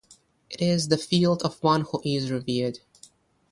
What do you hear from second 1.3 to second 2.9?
of one who is revered.